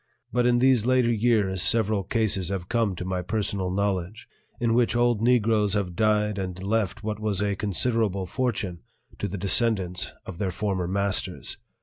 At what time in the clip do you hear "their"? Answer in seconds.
10.39-10.49